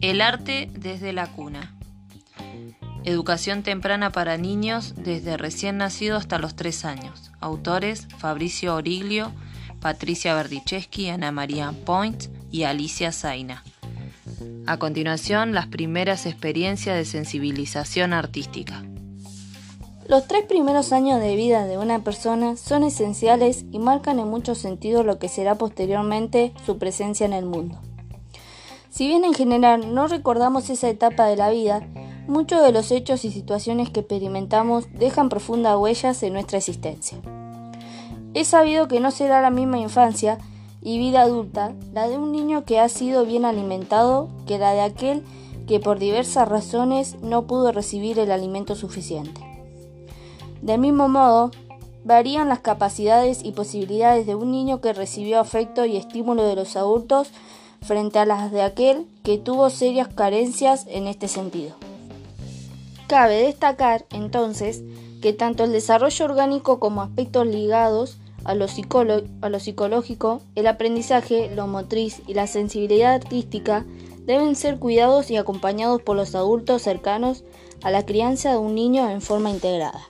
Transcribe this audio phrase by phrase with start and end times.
[0.00, 1.74] El arte desde la cuna.
[3.04, 7.30] Educación temprana para niños desde recién nacido hasta los 3 años.
[7.40, 9.32] Autores Fabricio Origlio,
[9.80, 13.62] Patricia Berdicheschi, Ana María Point y Alicia Zaina.
[14.66, 18.82] A continuación, las primeras experiencias de sensibilización artística.
[20.08, 24.56] Los tres primeros años de vida de una persona son esenciales y marcan en muchos
[24.56, 27.78] sentidos lo que será posteriormente su presencia en el mundo.
[28.88, 31.86] Si bien en general no recordamos esa etapa de la vida,
[32.26, 37.18] muchos de los hechos y situaciones que experimentamos dejan profundas huellas en nuestra existencia.
[38.32, 40.38] Es sabido que no será la misma infancia
[40.80, 44.80] y vida adulta la de un niño que ha sido bien alimentado que la de
[44.80, 45.22] aquel
[45.66, 49.47] que por diversas razones no pudo recibir el alimento suficiente.
[50.62, 51.50] Del mismo modo,
[52.04, 56.76] varían las capacidades y posibilidades de un niño que recibió afecto y estímulo de los
[56.76, 57.28] adultos
[57.82, 61.74] frente a las de aquel que tuvo serias carencias en este sentido.
[63.06, 64.82] Cabe destacar, entonces,
[65.22, 72.22] que tanto el desarrollo orgánico como aspectos ligados a lo, psicológico, el aprendizaje, lo motriz
[72.26, 73.84] y la sensibilidad artística
[74.24, 77.44] deben ser cuidados y acompañados por los adultos cercanos
[77.82, 80.00] a la crianza de un niño en forma integrada.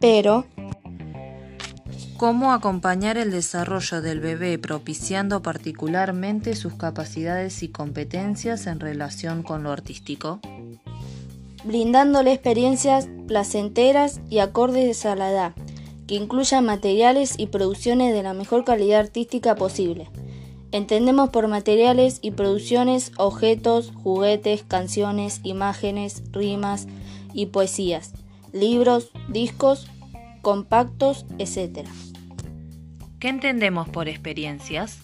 [0.00, 0.44] Pero,
[2.16, 9.64] ¿cómo acompañar el desarrollo del bebé propiciando particularmente sus capacidades y competencias en relación con
[9.64, 10.38] lo artístico?
[11.64, 15.54] Brindándole experiencias placenteras y acordes a la edad,
[16.06, 20.08] que incluyan materiales y producciones de la mejor calidad artística posible.
[20.70, 26.86] Entendemos por materiales y producciones objetos, juguetes, canciones, imágenes, rimas
[27.32, 28.12] y poesías
[28.52, 29.86] libros, discos,
[30.42, 31.86] compactos, etc.
[33.18, 34.98] ¿Qué entendemos por experiencias?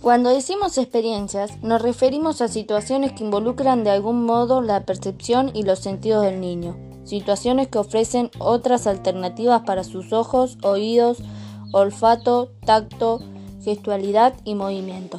[0.00, 5.62] Cuando decimos experiencias, nos referimos a situaciones que involucran de algún modo la percepción y
[5.64, 6.74] los sentidos del niño,
[7.04, 11.18] situaciones que ofrecen otras alternativas para sus ojos, oídos,
[11.72, 13.20] olfato, tacto,
[13.62, 15.18] gestualidad y movimiento.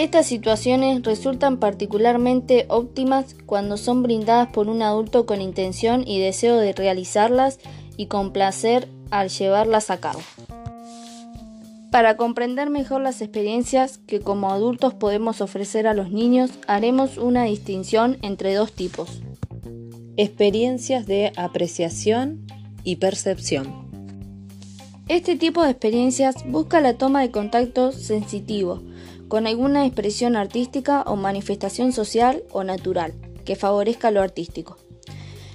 [0.00, 6.56] Estas situaciones resultan particularmente óptimas cuando son brindadas por un adulto con intención y deseo
[6.56, 7.58] de realizarlas
[7.98, 10.20] y con placer al llevarlas a cabo.
[11.92, 17.44] Para comprender mejor las experiencias que como adultos podemos ofrecer a los niños, haremos una
[17.44, 19.20] distinción entre dos tipos.
[20.16, 22.46] Experiencias de apreciación
[22.84, 23.90] y percepción.
[25.08, 28.80] Este tipo de experiencias busca la toma de contacto sensitivo,
[29.30, 33.14] con alguna expresión artística o manifestación social o natural
[33.44, 34.76] que favorezca lo artístico.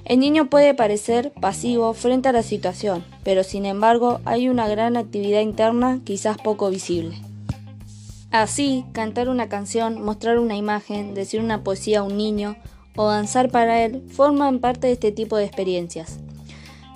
[0.06, 4.96] El niño puede parecer pasivo frente a la situación, pero sin embargo hay una gran
[4.96, 7.18] actividad interna quizás poco visible.
[8.32, 12.56] Así, cantar una canción, mostrar una imagen, decir una poesía a un niño
[12.96, 16.20] o danzar para él forman parte de este tipo de experiencias.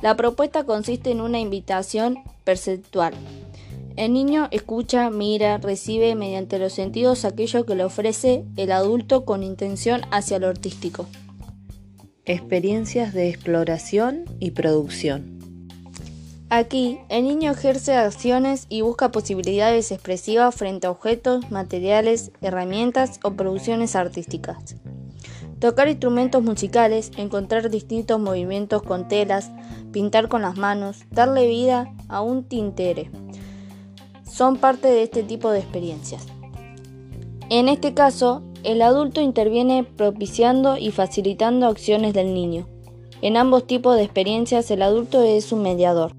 [0.02, 3.14] La propuesta consiste en una invitación perceptual,
[4.00, 9.44] el niño escucha, mira, recibe mediante los sentidos aquello que le ofrece el adulto con
[9.44, 11.06] intención hacia lo artístico.
[12.24, 15.38] Experiencias de exploración y producción.
[16.50, 23.34] Aquí, el niño ejerce acciones y busca posibilidades expresivas frente a objetos, materiales, herramientas o
[23.34, 24.78] producciones artísticas.
[25.60, 29.52] Tocar instrumentos musicales, encontrar distintos movimientos con telas,
[29.92, 33.12] pintar con las manos, darle vida a un tintere
[34.40, 36.26] son parte de este tipo de experiencias.
[37.50, 42.66] En este caso, el adulto interviene propiciando y facilitando acciones del niño.
[43.22, 46.14] En ambos tipos de experiencias el adulto es un mediador.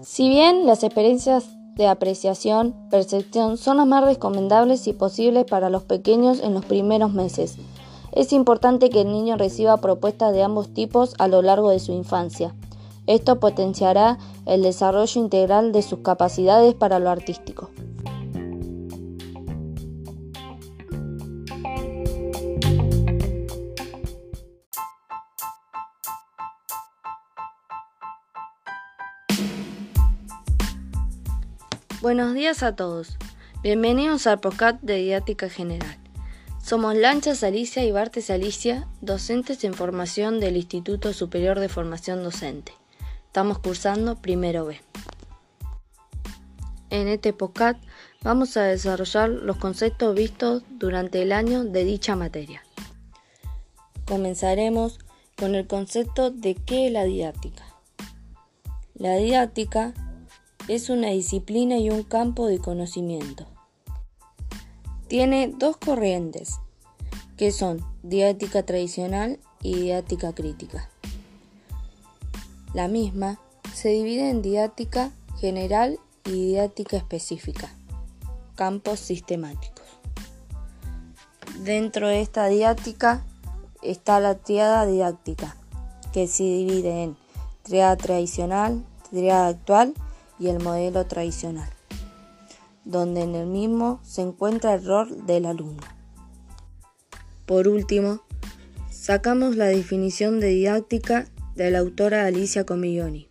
[0.00, 5.82] Si bien las experiencias de apreciación, percepción son las más recomendables y posibles para los
[5.82, 7.58] pequeños en los primeros meses,
[8.12, 11.92] es importante que el niño reciba propuestas de ambos tipos a lo largo de su
[11.92, 12.54] infancia.
[13.10, 17.68] Esto potenciará el desarrollo integral de sus capacidades para lo artístico.
[32.00, 33.16] Buenos días a todos.
[33.64, 35.98] Bienvenidos al podcast de Didáctica General.
[36.62, 42.79] Somos Lanchas Alicia y Bartes Alicia, docentes en formación del Instituto Superior de Formación Docente.
[43.30, 44.80] Estamos cursando primero B.
[46.90, 47.80] En este podcast
[48.22, 52.64] vamos a desarrollar los conceptos vistos durante el año de dicha materia.
[54.04, 54.98] Comenzaremos
[55.38, 57.62] con el concepto de qué es la didáctica.
[58.94, 59.94] La didáctica
[60.66, 63.46] es una disciplina y un campo de conocimiento.
[65.06, 66.58] Tiene dos corrientes,
[67.36, 70.90] que son didáctica tradicional y didáctica crítica.
[72.72, 73.40] La misma
[73.74, 77.68] se divide en didáctica general y didáctica específica,
[78.54, 79.84] campos sistemáticos.
[81.64, 83.24] Dentro de esta didáctica
[83.82, 85.56] está la triada didáctica,
[86.12, 87.16] que se divide en
[87.62, 89.94] triada tradicional, triada actual
[90.38, 91.68] y el modelo tradicional,
[92.84, 95.82] donde en el mismo se encuentra el rol del alumno.
[97.46, 98.20] Por último,
[98.90, 103.28] sacamos la definición de didáctica de la autora Alicia Comiglioni,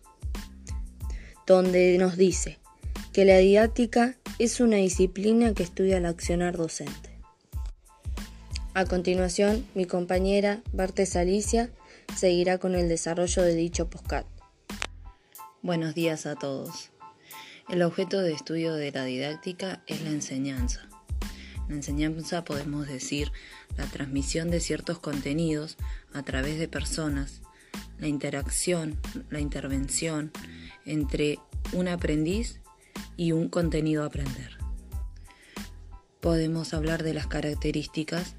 [1.46, 2.58] donde nos dice
[3.12, 7.10] que la didáctica es una disciplina que estudia el accionar docente.
[8.72, 11.70] A continuación, mi compañera Bartes Alicia
[12.16, 14.26] seguirá con el desarrollo de dicho postcat.
[15.62, 16.90] Buenos días a todos.
[17.68, 20.88] El objeto de estudio de la didáctica es la enseñanza.
[21.68, 23.30] La enseñanza podemos decir
[23.76, 25.76] la transmisión de ciertos contenidos
[26.12, 27.42] a través de personas,
[28.00, 28.98] la interacción,
[29.28, 30.32] la intervención
[30.84, 31.38] entre
[31.72, 32.60] un aprendiz
[33.16, 34.58] y un contenido a aprender.
[36.20, 38.34] Podemos hablar de las características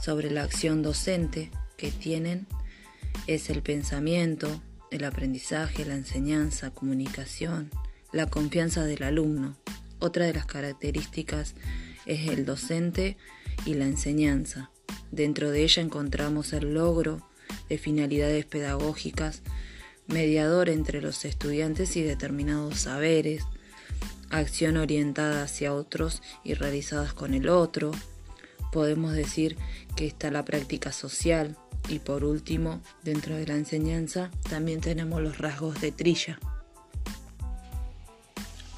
[0.00, 2.46] sobre la acción docente que tienen
[3.26, 7.70] es el pensamiento, el aprendizaje, la enseñanza, comunicación,
[8.12, 9.56] la confianza del alumno.
[9.98, 11.54] Otra de las características
[12.04, 13.16] es el docente
[13.64, 14.70] y la enseñanza.
[15.10, 17.26] Dentro de ella encontramos el logro
[17.68, 19.42] de finalidades pedagógicas,
[20.06, 23.42] mediador entre los estudiantes y determinados saberes,
[24.30, 27.92] acción orientada hacia otros y realizadas con el otro.
[28.72, 29.56] Podemos decir
[29.96, 31.56] que está la práctica social
[31.88, 36.38] y por último, dentro de la enseñanza, también tenemos los rasgos de trilla.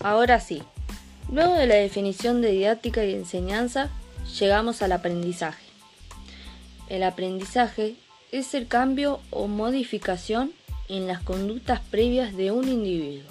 [0.00, 0.62] Ahora sí,
[1.32, 3.90] luego de la definición de didáctica y enseñanza,
[4.38, 5.64] llegamos al aprendizaje.
[6.88, 7.96] El aprendizaje
[8.32, 10.52] es el cambio o modificación
[10.88, 13.30] en las conductas previas de un individuo.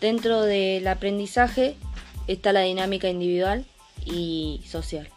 [0.00, 1.76] Dentro del aprendizaje
[2.26, 3.64] está la dinámica individual
[4.04, 5.08] y social,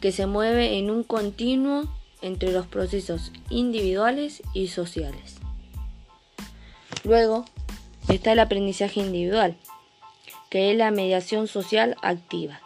[0.00, 1.92] que se mueve en un continuo
[2.22, 5.36] entre los procesos individuales y sociales.
[7.04, 7.44] Luego
[8.08, 9.56] está el aprendizaje individual,
[10.50, 12.60] que es la mediación social activa.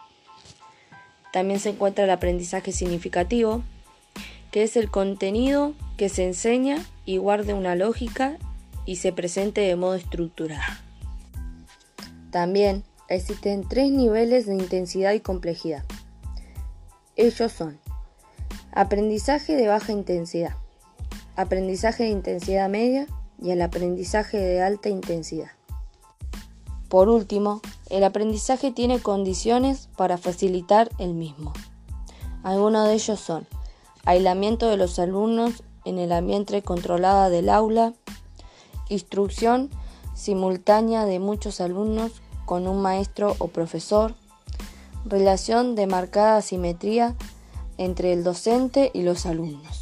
[1.33, 3.63] También se encuentra el aprendizaje significativo,
[4.51, 8.37] que es el contenido que se enseña y guarde una lógica
[8.85, 10.63] y se presente de modo estructurado.
[12.31, 15.85] También existen tres niveles de intensidad y complejidad.
[17.17, 17.79] Ellos son
[18.73, 20.57] aprendizaje de baja intensidad,
[21.37, 23.07] aprendizaje de intensidad media
[23.41, 25.51] y el aprendizaje de alta intensidad.
[26.89, 27.61] Por último,
[27.93, 31.53] el aprendizaje tiene condiciones para facilitar el mismo.
[32.43, 33.47] Algunos de ellos son
[34.05, 37.95] aislamiento de los alumnos en el ambiente controlado del aula,
[38.89, 39.71] instrucción
[40.15, 42.13] simultánea de muchos alumnos
[42.45, 44.15] con un maestro o profesor,
[45.05, 47.15] relación de marcada asimetría
[47.79, 49.79] entre el docente y los alumnos.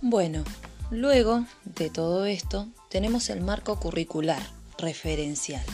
[0.00, 0.44] Bueno,
[0.90, 4.40] Luego de todo esto, tenemos el marco curricular
[4.78, 5.64] referencial.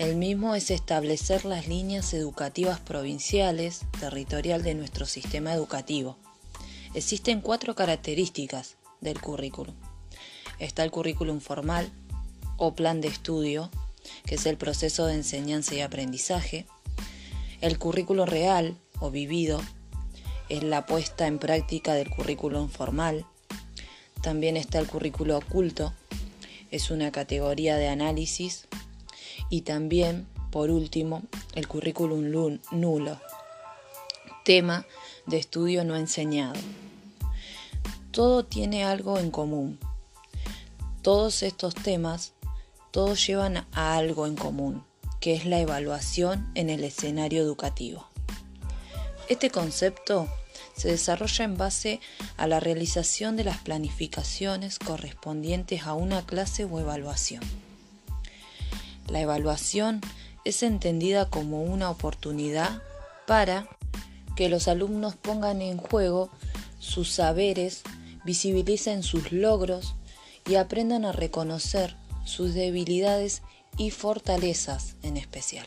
[0.00, 6.16] El mismo es establecer las líneas educativas provinciales, territorial de nuestro sistema educativo.
[6.94, 9.74] Existen cuatro características del currículum.
[10.58, 11.92] Está el currículum formal
[12.56, 13.70] o plan de estudio,
[14.24, 16.64] que es el proceso de enseñanza y aprendizaje.
[17.60, 19.60] El currículo real o vivido
[20.48, 23.26] es la puesta en práctica del currículum formal
[24.22, 25.94] también está el currículo oculto,
[26.70, 28.68] es una categoría de análisis.
[29.48, 31.22] Y también, por último,
[31.54, 32.30] el currículum
[32.72, 33.20] nulo,
[34.44, 34.86] tema
[35.26, 36.58] de estudio no enseñado.
[38.10, 39.78] Todo tiene algo en común.
[41.02, 42.32] Todos estos temas,
[42.90, 44.84] todos llevan a algo en común,
[45.20, 48.06] que es la evaluación en el escenario educativo.
[49.28, 50.28] Este concepto
[50.76, 52.00] se desarrolla en base
[52.36, 57.42] a la realización de las planificaciones correspondientes a una clase o evaluación.
[59.10, 60.00] La evaluación
[60.44, 62.80] es entendida como una oportunidad
[63.26, 63.68] para
[64.36, 66.30] que los alumnos pongan en juego
[66.78, 67.82] sus saberes,
[68.24, 69.94] visibilicen sus logros
[70.46, 73.42] y aprendan a reconocer sus debilidades
[73.76, 75.66] y fortalezas en especial.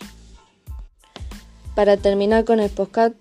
[1.76, 3.16] Para terminar con el podcast,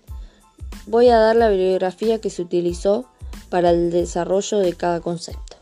[0.87, 3.05] voy a dar la bibliografía que se utilizó
[3.49, 5.57] para el desarrollo de cada concepto.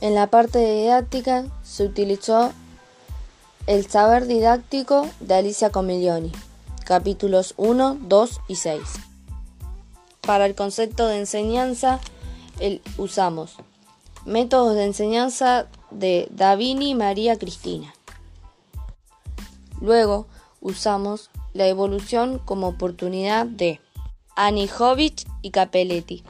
[0.00, 2.52] En la parte didáctica se utilizó
[3.70, 6.32] el saber didáctico de Alicia Comiglioni,
[6.84, 8.82] capítulos 1, 2 y 6.
[10.22, 12.00] Para el concepto de enseñanza
[12.96, 13.54] usamos
[14.26, 17.94] métodos de enseñanza de Davini María Cristina.
[19.80, 20.26] Luego
[20.60, 23.80] usamos la evolución como oportunidad de
[24.34, 26.24] Anijovic y Capelletti.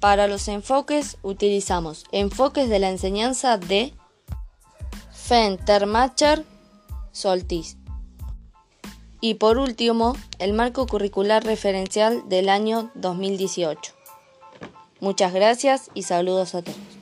[0.00, 3.94] Para los enfoques utilizamos enfoques de la enseñanza de
[5.30, 6.44] Fentermacher
[7.12, 7.76] Soltis.
[9.20, 13.92] Y por último, el marco curricular referencial del año 2018.
[14.98, 16.99] Muchas gracias y saludos a todos.